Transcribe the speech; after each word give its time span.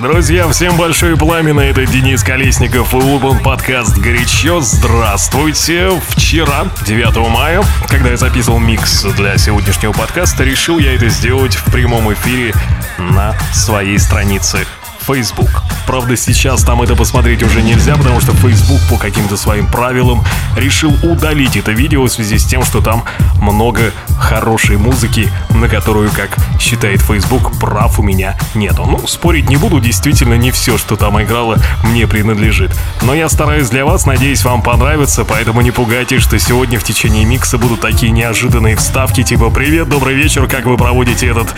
Друзья, 0.00 0.48
всем 0.48 0.78
большое 0.78 1.18
пламя, 1.18 1.52
это 1.62 1.84
Денис 1.84 2.22
Колесников 2.24 2.94
и 2.94 2.96
Урбан 2.96 3.40
подкаст 3.40 3.98
«Горячо». 3.98 4.60
Здравствуйте! 4.60 5.90
Вчера, 6.08 6.64
9 6.86 7.28
мая, 7.28 7.62
когда 7.88 8.08
я 8.08 8.16
записывал 8.16 8.58
микс 8.58 9.04
для 9.16 9.36
сегодняшнего 9.36 9.92
подкаста, 9.92 10.44
решил 10.44 10.78
я 10.78 10.94
это 10.94 11.10
сделать 11.10 11.56
в 11.56 11.70
прямом 11.70 12.10
эфире 12.14 12.54
на 12.96 13.36
своей 13.52 13.98
странице 13.98 14.66
Facebook. 15.06 15.62
Правда, 15.86 16.16
сейчас 16.16 16.62
там 16.62 16.80
это 16.82 16.94
посмотреть 16.94 17.42
уже 17.42 17.62
нельзя, 17.62 17.96
потому 17.96 18.20
что 18.20 18.32
Facebook 18.32 18.80
по 18.88 18.96
каким-то 18.96 19.36
своим 19.36 19.66
правилам 19.66 20.24
решил 20.56 20.94
удалить 21.02 21.56
это 21.56 21.72
видео 21.72 22.04
в 22.04 22.08
связи 22.08 22.38
с 22.38 22.44
тем, 22.44 22.64
что 22.64 22.80
там 22.80 23.04
много 23.40 23.92
хорошей 24.18 24.76
музыки, 24.76 25.28
на 25.50 25.68
которую, 25.68 26.10
как 26.10 26.36
считает 26.60 27.02
Facebook, 27.02 27.58
прав 27.58 27.98
у 27.98 28.02
меня 28.02 28.36
нету. 28.54 28.84
Ну, 28.84 29.06
спорить 29.06 29.48
не 29.48 29.56
буду, 29.56 29.80
действительно 29.80 30.34
не 30.34 30.50
все, 30.50 30.78
что 30.78 30.96
там 30.96 31.20
играло, 31.20 31.58
мне 31.82 32.06
принадлежит. 32.06 32.70
Но 33.02 33.14
я 33.14 33.28
стараюсь 33.28 33.68
для 33.68 33.84
вас, 33.84 34.06
надеюсь, 34.06 34.44
вам 34.44 34.62
понравится, 34.62 35.24
поэтому 35.24 35.60
не 35.60 35.72
пугайтесь, 35.72 36.22
что 36.22 36.38
сегодня 36.38 36.78
в 36.78 36.84
течение 36.84 37.24
микса 37.24 37.58
будут 37.58 37.80
такие 37.80 38.12
неожиданные 38.12 38.76
вставки, 38.76 39.22
типа 39.22 39.50
«Привет, 39.50 39.88
добрый 39.88 40.14
вечер, 40.14 40.46
как 40.46 40.66
вы 40.66 40.76
проводите 40.76 41.26
этот 41.26 41.54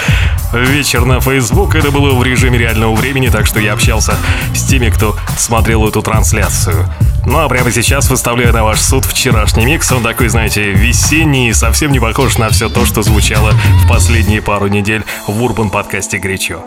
вечер 0.52 1.04
на 1.04 1.20
Facebook?» 1.20 1.74
Это 1.74 1.90
было 1.90 2.14
в 2.14 2.22
режиме 2.22 2.58
реального 2.58 2.94
времени, 2.94 3.28
так 3.34 3.48
что 3.48 3.58
я 3.58 3.72
общался 3.72 4.14
с 4.54 4.62
теми, 4.62 4.90
кто 4.90 5.16
смотрел 5.36 5.88
эту 5.88 6.02
трансляцию. 6.02 6.88
Ну 7.26 7.40
а 7.40 7.48
прямо 7.48 7.72
сейчас 7.72 8.08
выставляю 8.08 8.52
на 8.52 8.62
ваш 8.62 8.80
суд 8.80 9.04
вчерашний 9.04 9.66
микс. 9.66 9.90
Он 9.90 10.04
такой, 10.04 10.28
знаете, 10.28 10.70
весенний, 10.70 11.52
совсем 11.52 11.90
не 11.90 11.98
похож 11.98 12.38
на 12.38 12.50
все 12.50 12.68
то, 12.68 12.86
что 12.86 13.02
звучало 13.02 13.50
в 13.84 13.88
последние 13.88 14.40
пару 14.40 14.68
недель 14.68 15.02
в 15.26 15.42
Урбан 15.42 15.70
подкасте 15.70 16.18
«Горячо». 16.18 16.62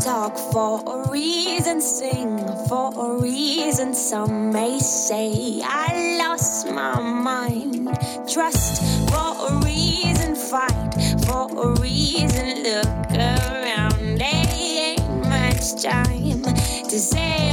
talk 0.00 0.36
for 0.52 0.82
a 0.86 1.10
reason, 1.10 1.80
sing 1.80 2.53
for 2.74 2.90
a 3.06 3.22
reason. 3.22 3.94
Some 3.94 4.50
may 4.50 4.80
say 4.80 5.60
I 5.62 6.18
lost 6.18 6.66
my 6.72 6.98
mind. 7.00 7.86
Trust 8.28 8.82
for 9.10 9.30
a 9.48 9.52
reason, 9.64 10.34
fight 10.34 10.92
for 11.24 11.44
a 11.64 11.80
reason. 11.80 12.64
Look 12.68 13.10
around, 13.12 14.18
there 14.18 14.46
ain't 14.66 15.06
much 15.36 15.82
time 15.82 16.42
to 16.90 16.98
say 16.98 17.43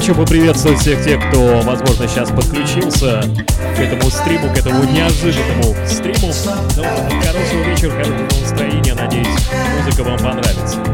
хочу 0.00 0.14
поприветствовать 0.14 0.78
всех 0.80 1.04
тех, 1.04 1.20
кто, 1.28 1.60
возможно, 1.62 2.08
сейчас 2.08 2.30
подключился 2.30 3.22
к 3.76 3.78
этому 3.78 4.10
стриму, 4.10 4.48
к 4.54 4.56
этому 4.56 4.84
неожиданному 4.84 5.76
стриму. 5.86 6.32
Ну, 6.76 6.84
хорошего 7.22 7.62
вечера, 7.64 7.90
хорошего 7.90 8.40
настроения. 8.40 8.94
Надеюсь, 8.94 9.28
музыка 9.76 10.02
вам 10.04 10.18
понравится. 10.18 10.89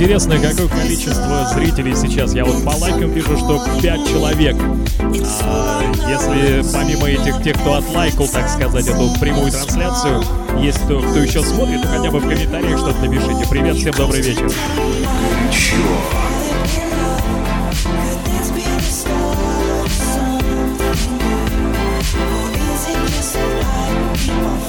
Интересно, 0.00 0.40
какое 0.40 0.66
количество 0.66 1.46
зрителей 1.52 1.94
сейчас. 1.94 2.32
Я 2.32 2.46
вот 2.46 2.64
по 2.64 2.70
лайкам 2.70 3.12
вижу, 3.12 3.36
что 3.36 3.62
5 3.82 4.08
человек. 4.08 4.56
А, 5.42 5.82
если 6.08 6.64
помимо 6.72 7.06
этих 7.06 7.42
тех, 7.42 7.54
кто 7.60 7.74
отлайкал, 7.74 8.26
так 8.26 8.48
сказать, 8.48 8.86
эту 8.88 9.10
прямую 9.20 9.52
трансляцию, 9.52 10.24
есть 10.58 10.78
кто, 10.78 11.02
кто 11.02 11.18
еще 11.18 11.42
смотрит, 11.42 11.82
то 11.82 11.88
хотя 11.88 12.10
бы 12.10 12.18
в 12.18 12.26
комментариях 12.26 12.78
что-то 12.78 12.98
напишите. 12.98 13.46
Привет, 13.50 13.76
всем 13.76 13.92
добрый 13.92 14.22
вечер. 14.22 14.50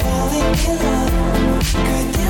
Falling 0.02 0.54
in 0.66 0.78
love, 0.82 1.72
good 1.72 2.21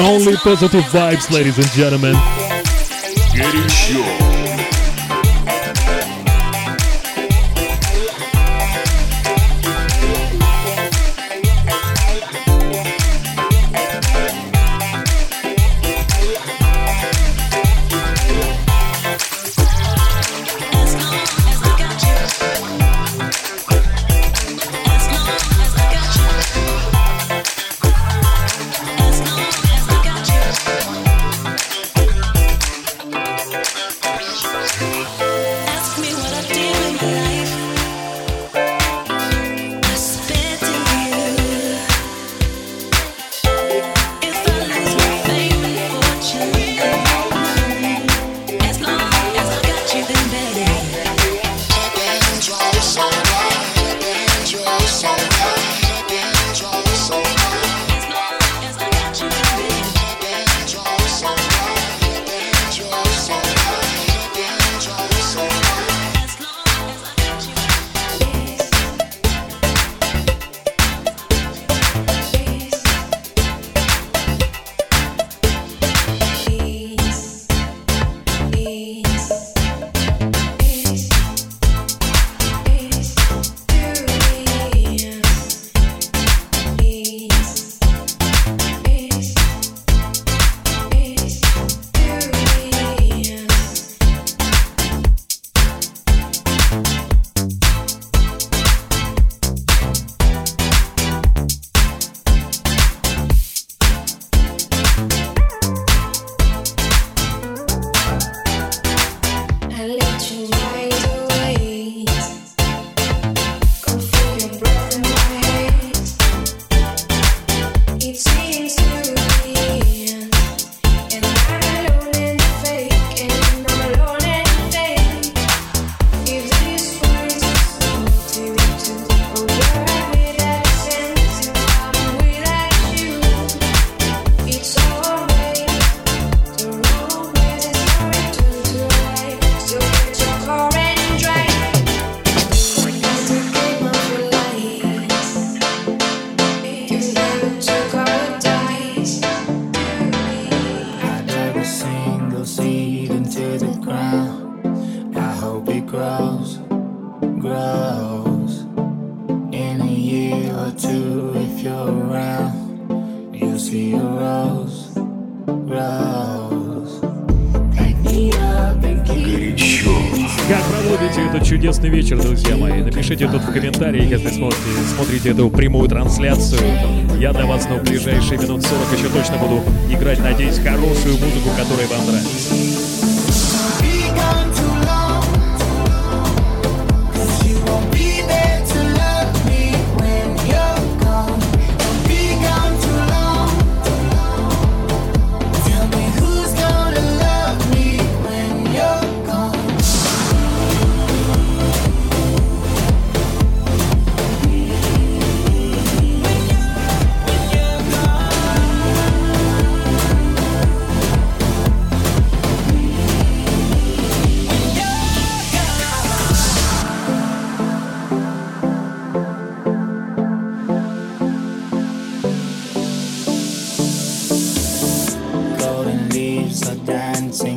Only 0.00 0.36
positive 0.36 0.84
vibes, 0.84 1.28
ladies 1.30 1.58
and 1.58 1.66
gentlemen. 1.68 2.14
Getting 3.34 3.68
sure. 3.68 4.27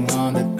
on 0.09 0.33
the 0.33 0.50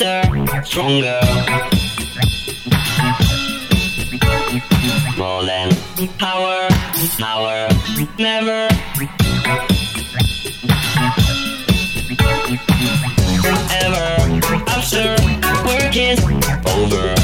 faster, 0.00 0.64
stronger. 0.64 1.20
More 5.18 5.44
than 5.44 5.70
power, 6.18 6.68
power, 7.18 7.68
never. 8.18 8.68
Ever 13.72 14.06
I'm 14.48 14.68
after 14.68 15.16
work 15.66 15.96
is 15.96 16.20
over. 16.66 17.14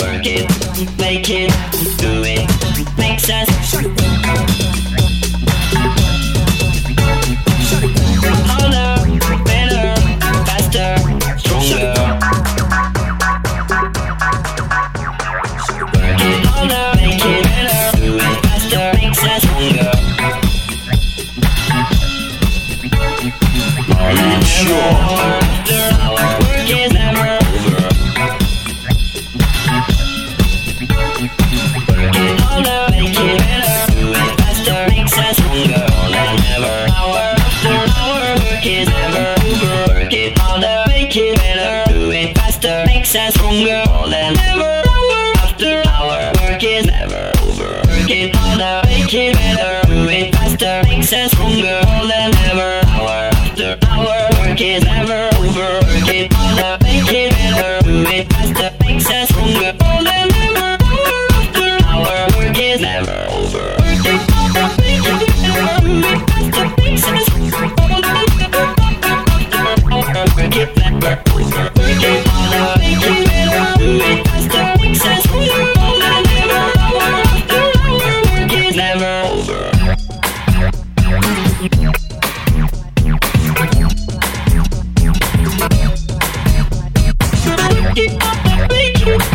Work 0.00 0.26
it, 0.26 0.98
make 0.98 1.30
it. 1.30 1.63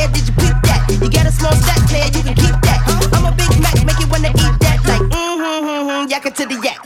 player, 0.00 0.12
did 0.12 0.28
you 0.28 0.34
peep 0.34 0.56
that? 0.62 0.86
You 1.02 1.10
got 1.10 1.26
a 1.26 1.32
small 1.32 1.52
stack 1.52 1.88
player, 1.88 2.06
you 2.06 2.22
can 2.22 2.34
keep 2.34 2.56
that. 2.62 2.80
I'm 3.12 3.26
a 3.26 3.32
Big 3.32 3.60
Mac, 3.60 3.74
make 3.84 3.98
you 3.98 4.08
wanna 4.08 4.28
eat 4.28 4.56
that. 4.60 4.80
Like, 4.86 5.00
mm 5.00 5.36
hmm, 5.36 5.66
mm 5.68 6.04
hmm, 6.04 6.10
yak 6.10 6.22
to 6.34 6.46
the 6.46 6.56
yak. 6.64 6.79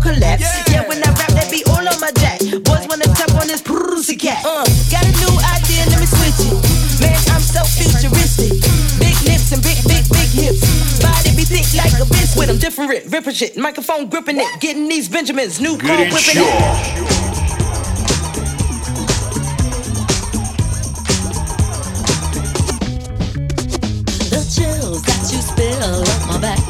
collapse. 0.00 0.42
Yeah, 0.42 0.80
yeah 0.80 0.88
when 0.88 0.98
I 1.04 1.12
rap, 1.12 1.30
that 1.36 1.48
be 1.52 1.62
all 1.68 1.84
on 1.84 1.98
my 2.00 2.10
jack. 2.16 2.40
Boys 2.40 2.88
wanna 2.88 3.06
tap 3.14 3.30
on 3.36 3.46
this 3.46 3.62
pussy 3.62 4.16
cat. 4.16 4.42
Uh, 4.44 4.64
got 4.88 5.04
a 5.04 5.12
new 5.20 5.34
idea, 5.52 5.84
let 5.92 6.00
me 6.00 6.08
switch 6.08 6.48
it. 6.48 6.56
Man, 7.04 7.20
I'm 7.30 7.44
so 7.44 7.62
futuristic. 7.68 8.56
Big 8.98 9.16
lips 9.28 9.52
and 9.52 9.62
big, 9.62 9.78
big, 9.84 10.04
big 10.08 10.30
hips. 10.32 10.64
Body 10.98 11.36
be 11.36 11.44
thick 11.44 11.68
like 11.76 11.92
a 12.00 12.08
bitch 12.08 12.36
with 12.36 12.48
them. 12.48 12.58
Different 12.58 12.90
rip, 12.90 13.04
ripping 13.12 13.34
shit. 13.34 13.56
Microphone 13.56 14.08
gripping 14.08 14.40
it. 14.40 14.48
Getting 14.60 14.88
these 14.88 15.08
Benjamins. 15.08 15.60
New 15.60 15.78
phone 15.78 16.08
whipping 16.08 16.40
sure. 16.40 16.44
it. 16.44 17.20
The 24.32 24.40
chills 24.48 25.02
that 25.04 25.22
you 25.32 25.40
spill 25.40 26.02
up 26.08 26.28
my 26.28 26.40
back 26.40 26.69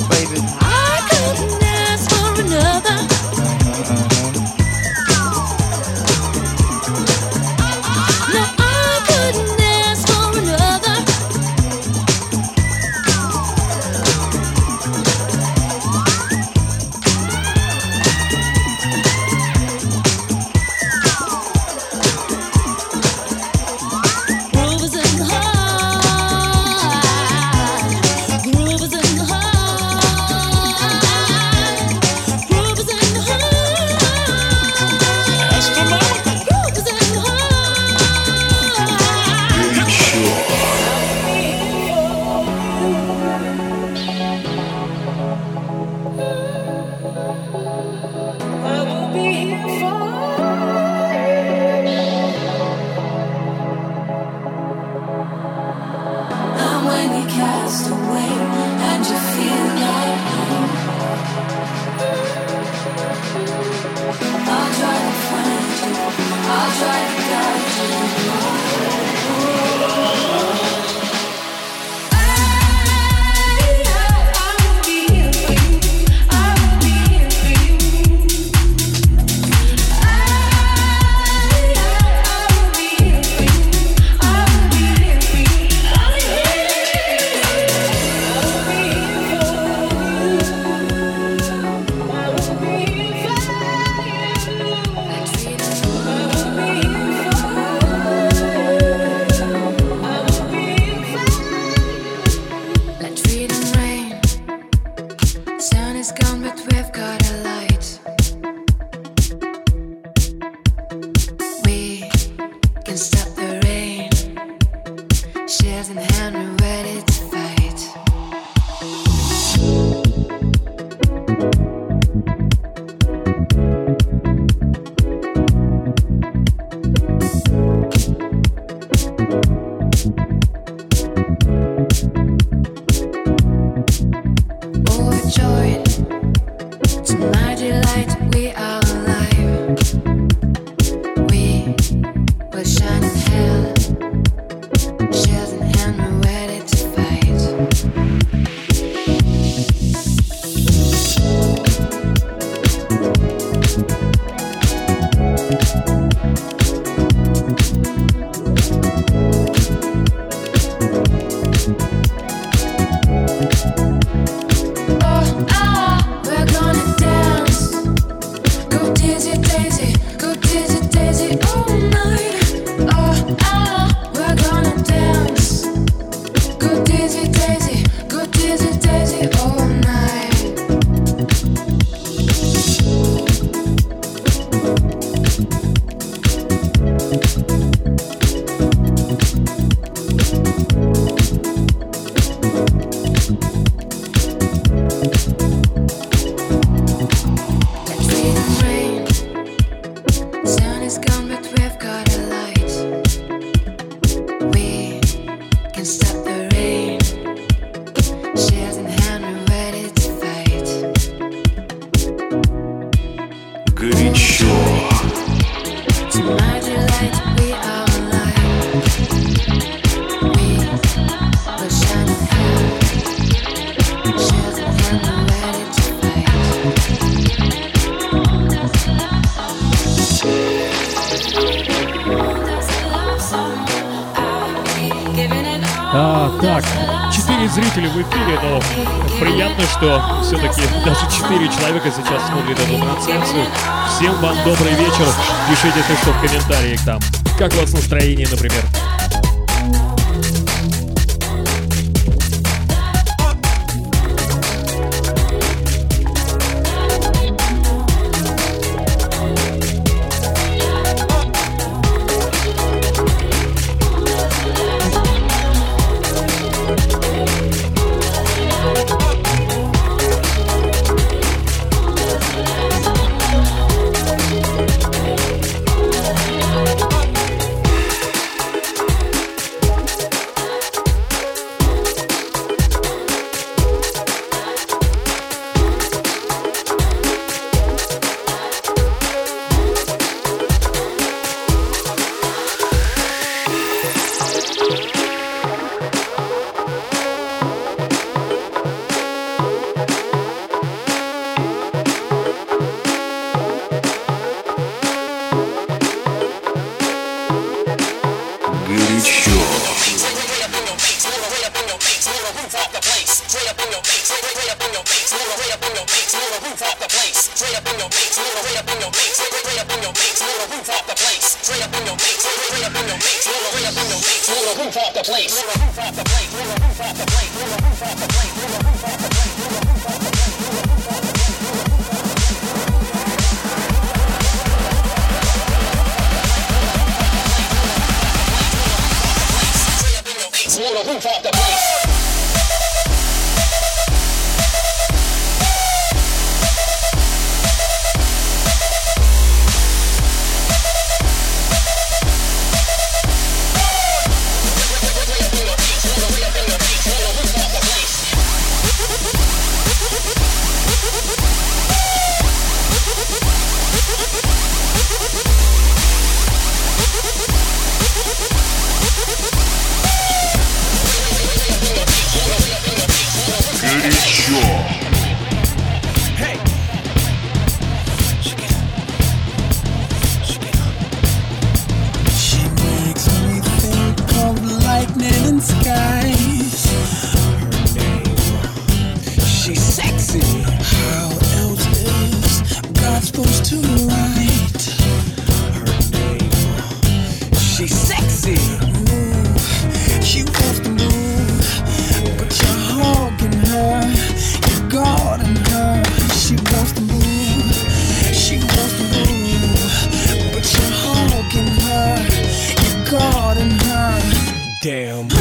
напишите 245.81 246.01
что 246.03 246.11
в 246.11 246.21
комментариях 246.21 246.85
там. 246.85 246.99
Как 247.37 247.53
у 247.53 247.57
вас 247.57 247.73
настроение, 247.73 248.27
например. 248.29 248.90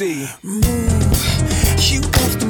see. 0.00 0.26
Move, 0.42 1.90
you 1.92 2.00
to 2.40 2.49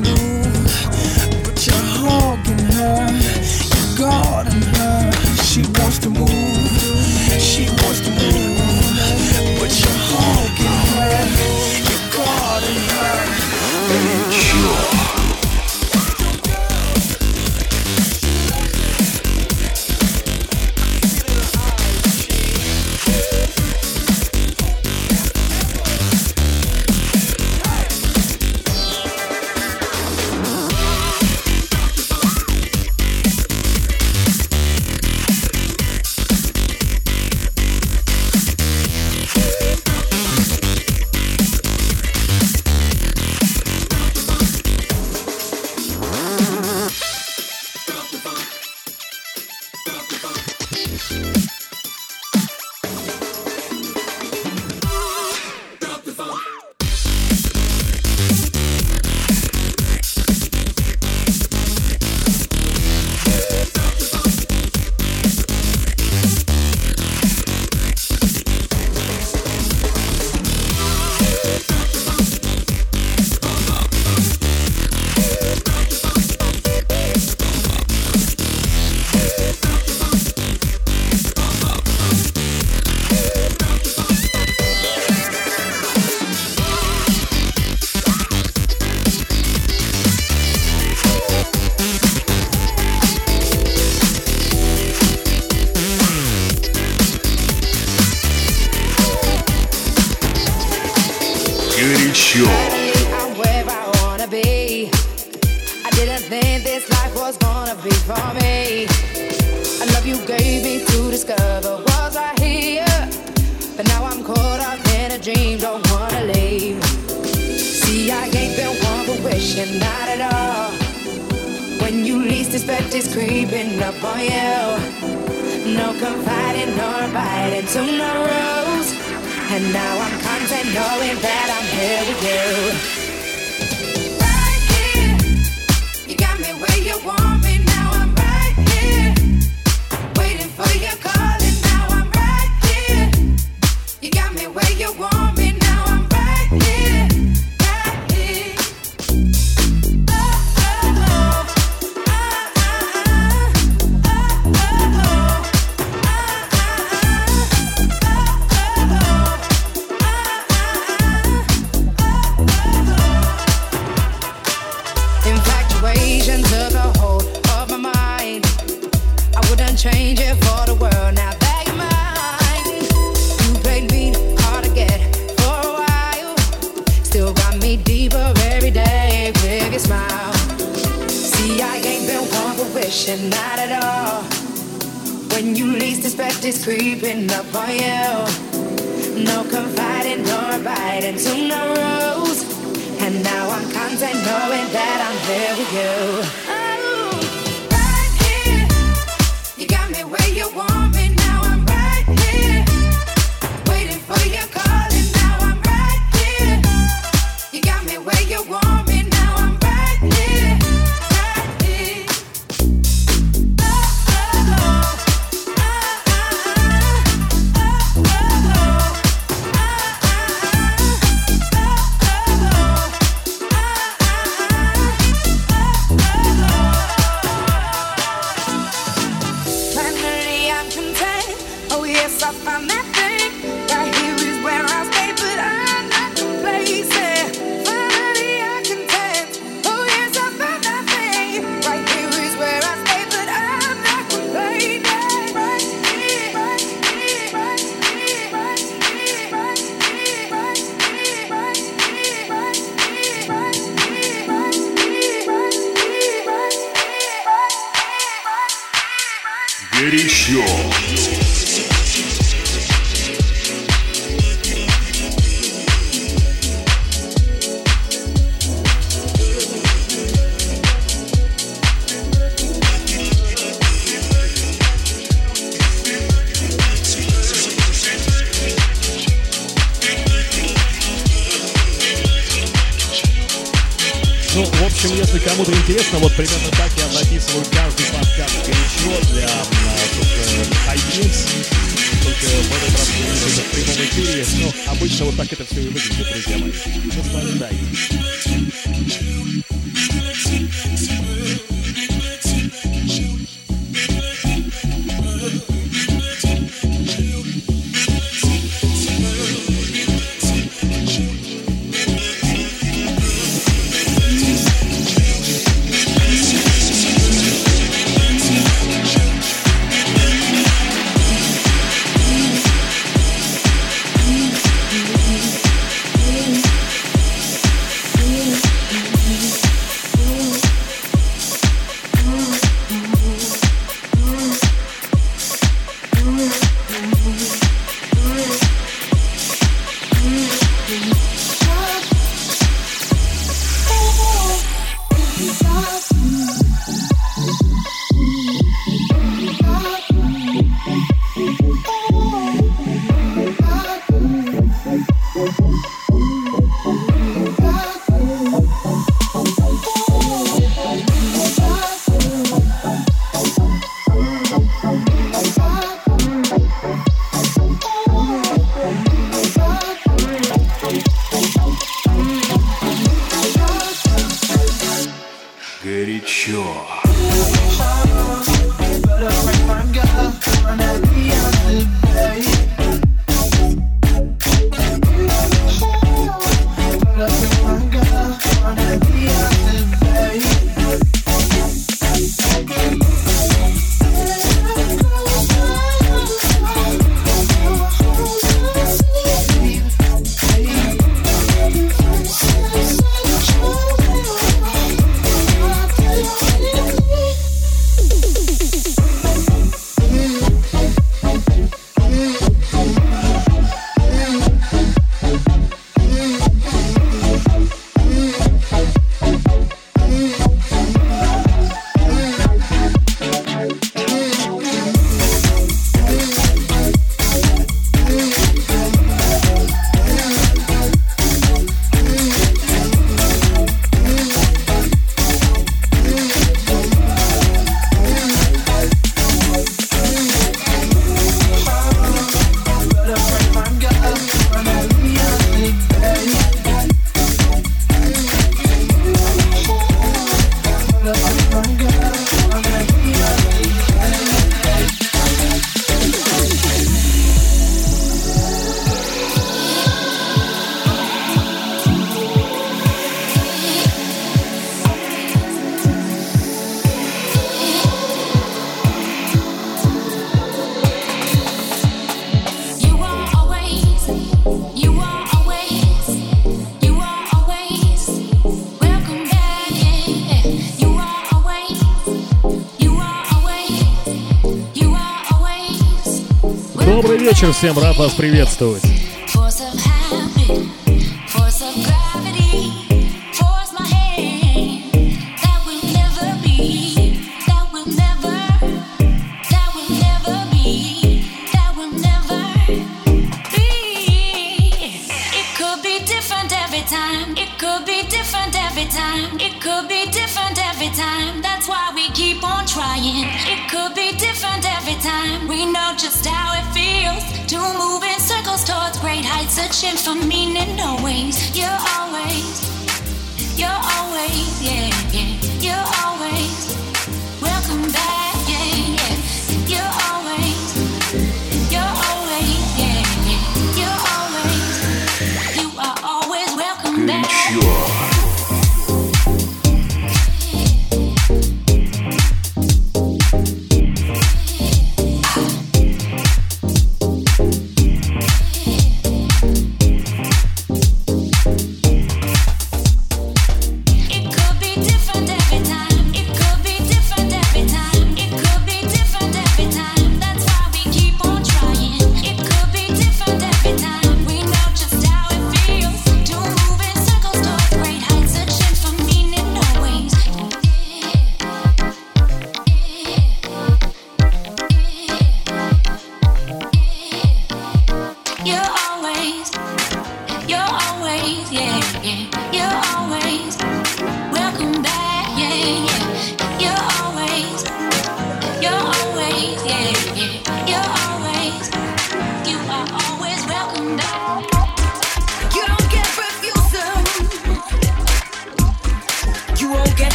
вечер 487.10 487.32
всем, 487.32 487.58
рад 487.58 487.76
вас 487.76 487.92
приветствовать. 487.94 488.62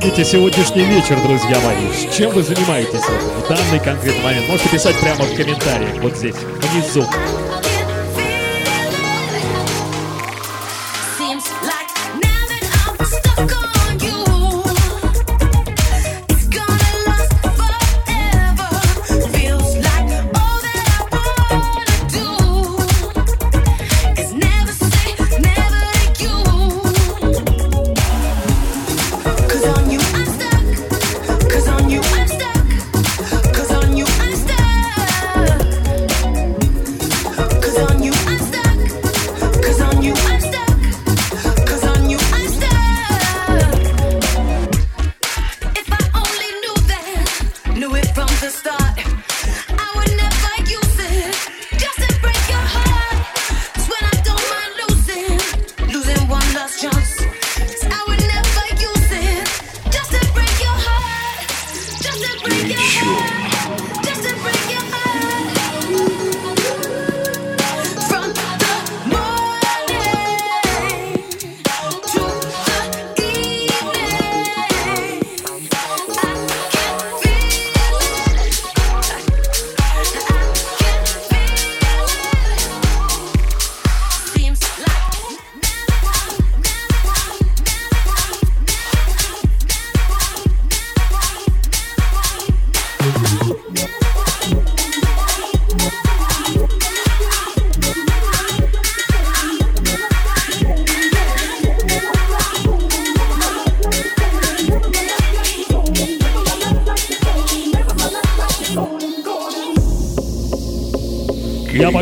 проводите 0.00 0.24
сегодняшний 0.24 0.84
вечер, 0.84 1.20
друзья 1.22 1.58
мои? 1.60 2.12
Чем 2.16 2.30
вы 2.30 2.42
занимаетесь 2.42 3.02
в 3.02 3.48
данный 3.48 3.80
конкретный 3.82 4.22
момент? 4.22 4.48
Можете 4.48 4.68
писать 4.68 4.96
прямо 5.00 5.24
в 5.24 5.34
комментариях 5.34 6.00
вот 6.00 6.16
здесь, 6.16 6.36
внизу. 6.36 7.04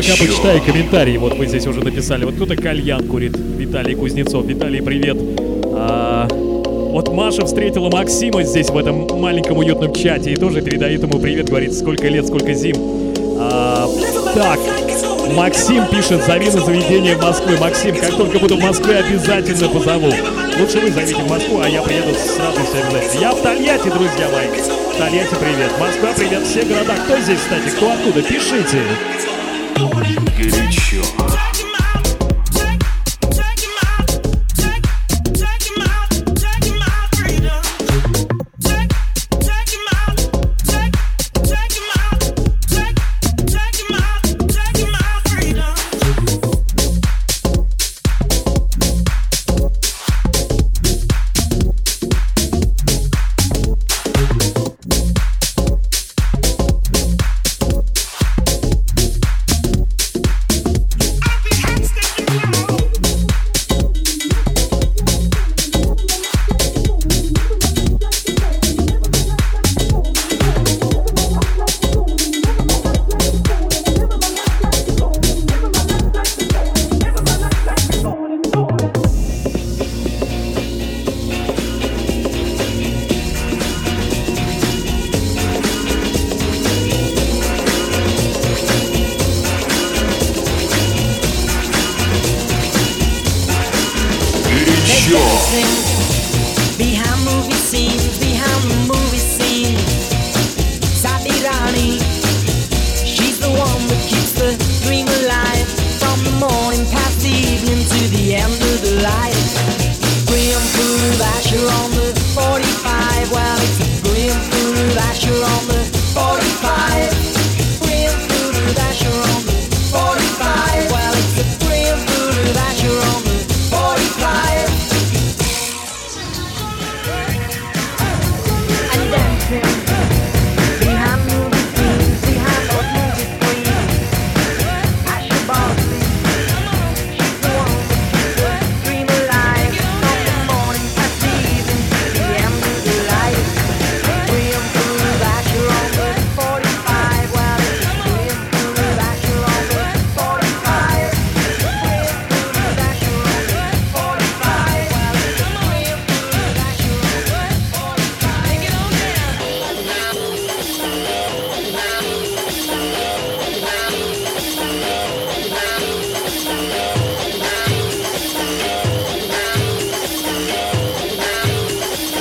пока 0.07 0.23
почитаю 0.23 0.61
комментарии. 0.61 1.17
Вот 1.17 1.37
мы 1.37 1.45
здесь 1.47 1.67
уже 1.67 1.81
написали. 1.81 2.25
Вот 2.25 2.35
кто-то 2.35 2.55
кальян 2.55 3.05
курит. 3.07 3.35
Виталий 3.37 3.95
Кузнецов. 3.95 4.45
Виталий, 4.45 4.81
привет. 4.81 5.17
А, 5.73 6.27
вот 6.29 7.13
Маша 7.13 7.45
встретила 7.45 7.89
Максима 7.89 8.43
здесь, 8.43 8.69
в 8.69 8.77
этом 8.77 9.07
маленьком 9.19 9.57
уютном 9.57 9.93
чате, 9.93 10.31
и 10.31 10.35
тоже 10.35 10.61
передает 10.61 11.03
ему 11.03 11.19
привет, 11.19 11.49
говорит, 11.49 11.73
сколько 11.73 12.07
лет, 12.07 12.25
сколько 12.25 12.53
зим. 12.53 12.75
А, 13.39 13.87
так, 14.33 14.59
Максим 15.35 15.85
пишет, 15.87 16.25
зови 16.25 16.49
на 16.49 16.61
заведение 16.61 17.15
в 17.15 17.21
Москве. 17.21 17.57
Максим, 17.59 17.95
как 17.95 18.15
только 18.15 18.39
буду 18.39 18.55
в 18.55 18.61
Москве, 18.61 18.97
обязательно 18.97 19.67
позову. 19.67 20.11
Лучше 20.59 20.79
вы 20.79 20.91
зовите 20.91 21.21
в 21.21 21.29
Москву, 21.29 21.59
а 21.63 21.69
я 21.69 21.81
приеду 21.81 22.13
с 22.13 22.39
радостью 22.39 22.79
обязательно. 22.87 23.21
Я 23.21 23.31
в 23.31 23.41
Тольятти, 23.41 23.89
друзья 23.89 24.29
мои. 24.33 24.47
Тольятти, 24.97 25.35
привет. 25.35 25.71
Москва, 25.79 26.09
привет. 26.17 26.43
Все 26.47 26.63
города. 26.63 26.93
Кто 27.05 27.19
здесь, 27.19 27.39
кстати, 27.39 27.75
кто 27.75 27.91
откуда? 27.91 28.21
Пишите. 28.23 28.81
Горячо. 29.77 31.36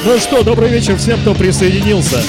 Ну 0.07 0.20
что, 0.20 0.44
добрый 0.44 0.70
вечер 0.70 0.96
всем, 0.98 1.20
кто 1.20 1.34
присоединился. 1.34 2.22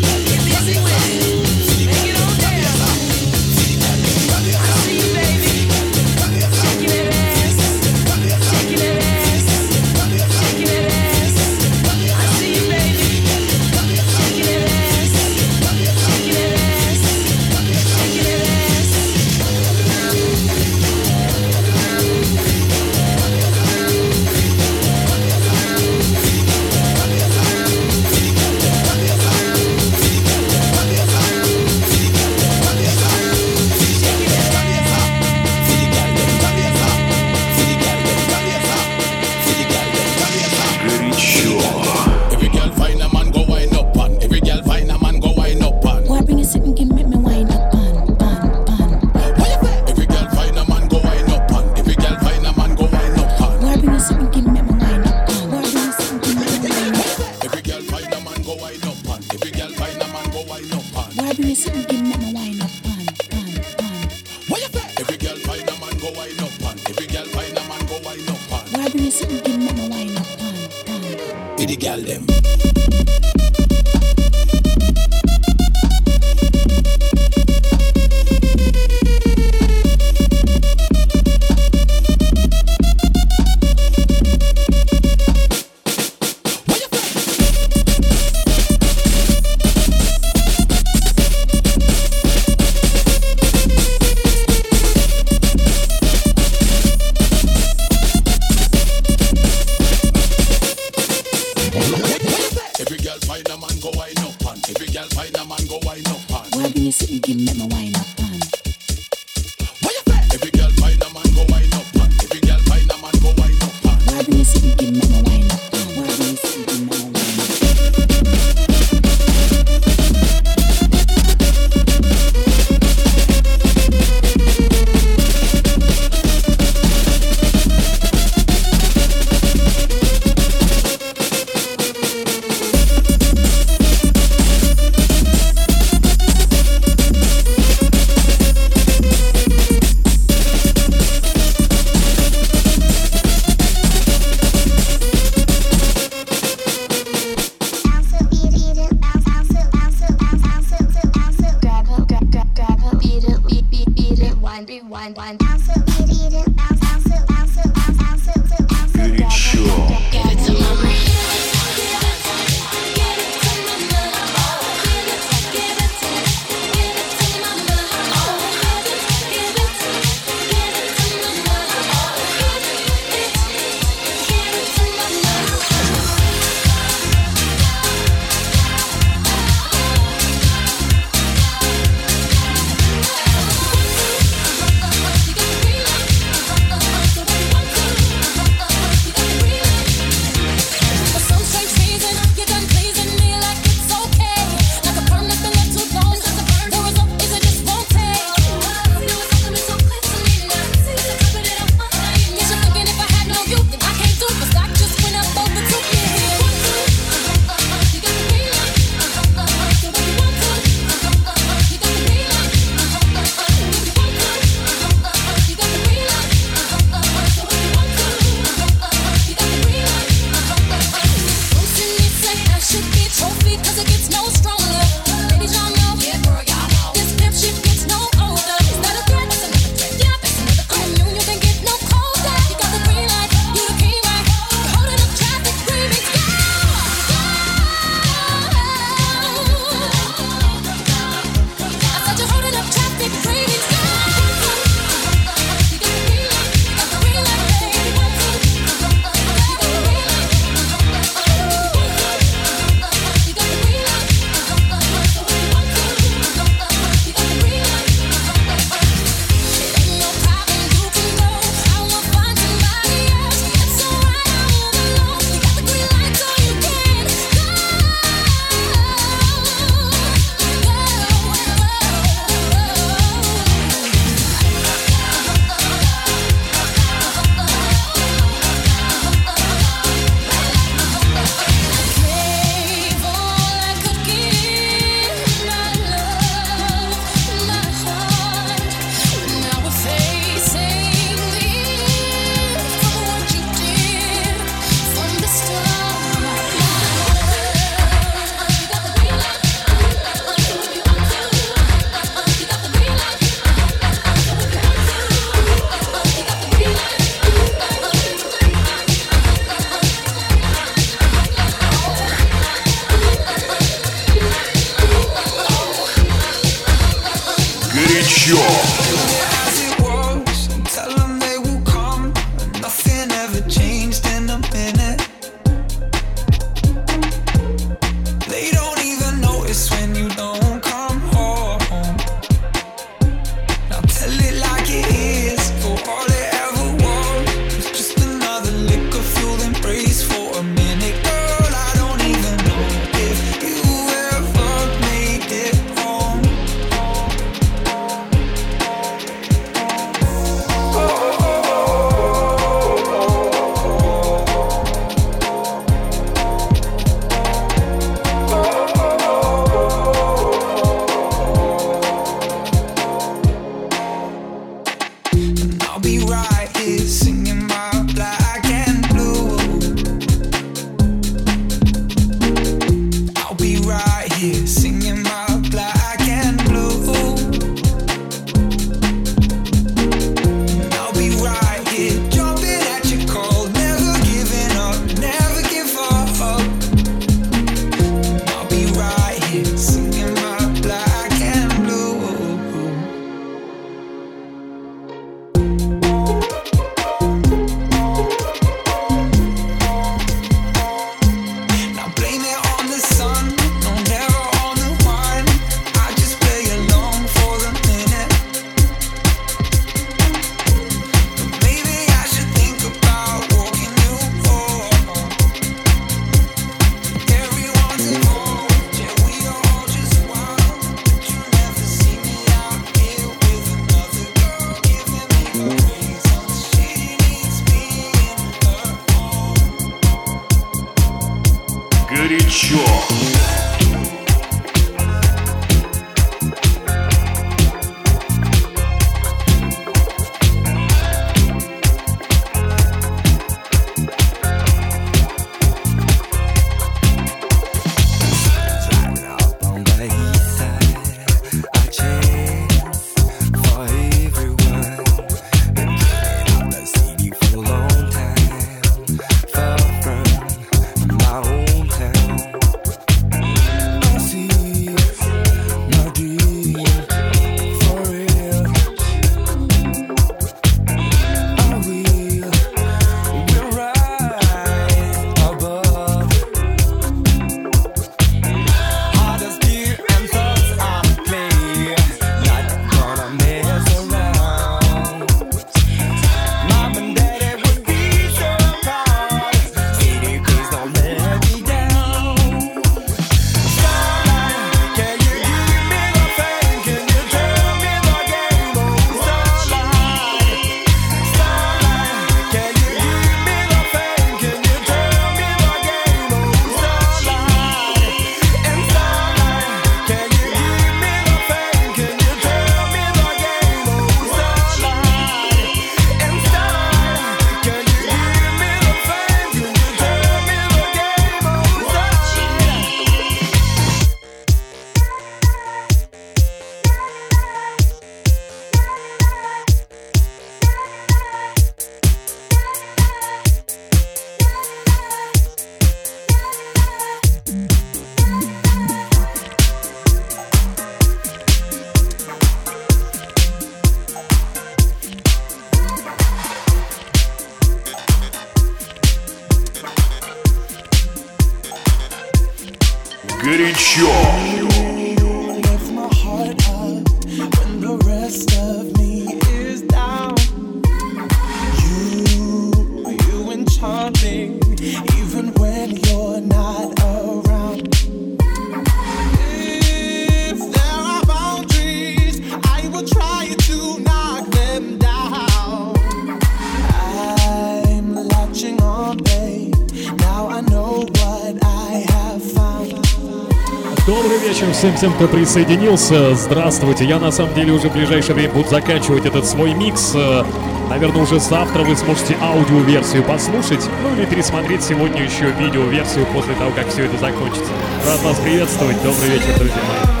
присоединился. 585.21 586.15
Здравствуйте. 586.15 586.83
Я 586.83 586.97
на 586.97 587.11
самом 587.11 587.35
деле 587.35 587.53
уже 587.53 587.69
в 587.69 587.73
ближайшее 587.73 588.15
время 588.15 588.33
буду 588.33 588.49
заканчивать 588.49 589.05
этот 589.05 589.27
свой 589.27 589.53
микс. 589.53 589.91
Э, 589.93 590.23
наверное, 590.67 591.03
уже 591.03 591.19
завтра 591.19 591.61
вы 591.61 591.75
сможете 591.75 592.17
аудиоверсию 592.19 593.03
послушать, 593.03 593.63
ну 593.83 593.95
или 593.95 594.07
пересмотреть 594.07 594.63
сегодня 594.63 595.03
еще 595.03 595.29
видеоверсию 595.29 596.07
после 596.07 596.33
того, 596.33 596.49
как 596.55 596.69
все 596.69 596.85
это 596.85 596.97
закончится. 596.97 597.51
Рад 597.85 598.01
вас 598.01 598.17
приветствовать. 598.17 598.77
Добрый 598.83 599.09
вечер, 599.09 599.37
друзья 599.37 599.61
мои. 599.67 600.00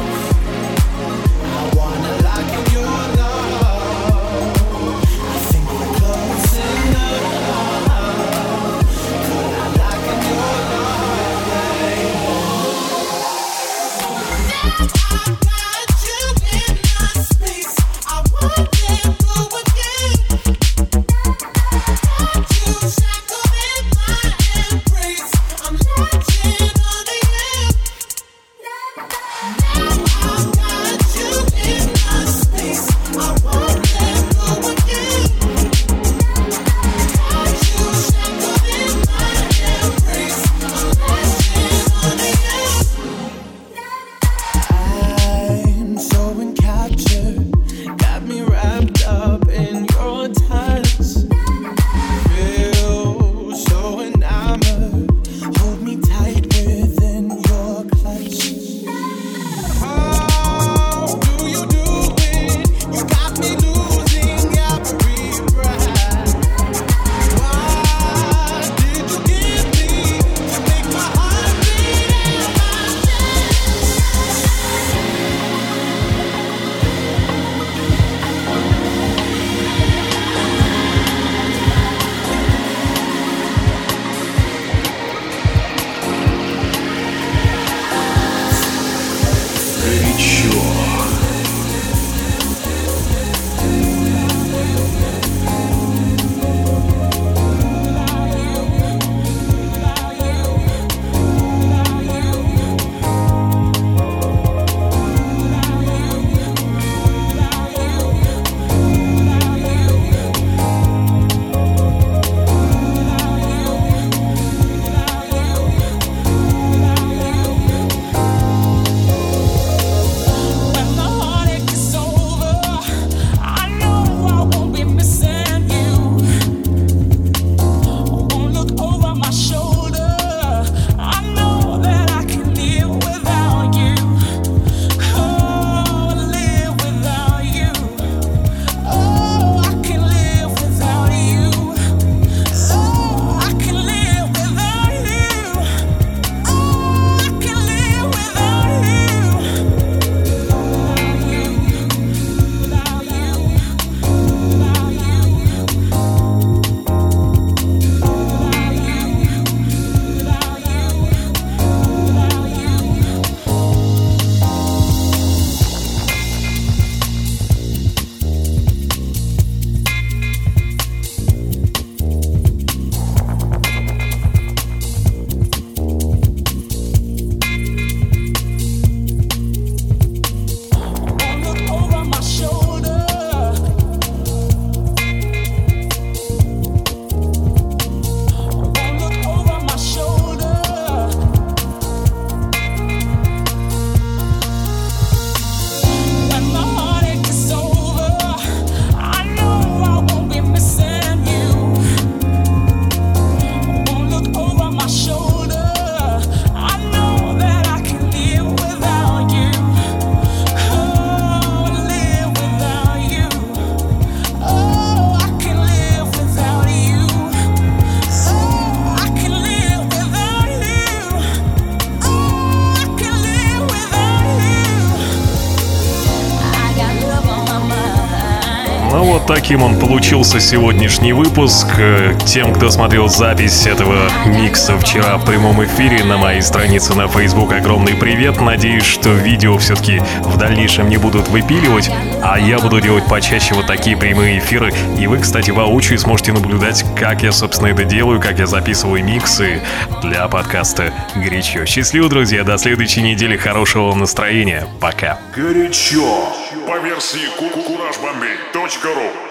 Получился 229.91 230.39
сегодняшний 230.39 231.11
выпуск. 231.11 231.67
Э, 231.77 232.13
Тем, 232.25 232.53
кто 232.53 232.69
смотрел 232.69 233.09
запись 233.09 233.67
этого 233.67 234.09
микса 234.25 234.77
вчера 234.77 235.17
в 235.17 235.25
прямом 235.25 235.61
эфире 235.65 236.05
на 236.05 236.15
моей 236.15 236.41
странице 236.41 236.93
на 236.93 237.09
Facebook, 237.09 237.51
огромный 237.51 237.93
привет. 237.95 238.39
Надеюсь, 238.39 238.85
что 238.85 239.09
видео 239.09 239.57
все-таки 239.57 240.01
в 240.21 240.37
дальнейшем 240.37 240.87
не 240.87 240.95
будут 240.95 241.27
выпиливать, 241.27 241.91
а 242.23 242.39
я 242.39 242.59
буду 242.59 242.79
делать 242.79 243.03
почаще 243.09 243.53
вот 243.53 243.67
такие 243.67 243.97
прямые 243.97 244.39
эфиры. 244.39 244.73
И 244.97 245.07
вы, 245.07 245.19
кстати, 245.19 245.51
воочию 245.51 245.99
сможете 245.99 246.31
наблюдать, 246.31 246.85
как 246.95 247.21
я, 247.21 247.33
собственно, 247.33 247.67
это 247.67 247.83
делаю, 247.83 248.21
как 248.21 248.39
я 248.39 248.47
записываю 248.47 249.03
миксы 249.03 249.61
для 250.01 250.25
подкаста 250.29 250.93
«Горячо». 251.15 251.65
Счастливо, 251.65 252.07
друзья, 252.07 252.45
до 252.45 252.57
следующей 252.57 253.01
недели. 253.01 253.35
Хорошего 253.35 253.93
настроения. 253.93 254.65
Пока. 254.79 255.19
Горячо. 255.35 256.31
По 256.65 256.79
версии 256.79 257.27
куражбомбей.ру 257.37 259.30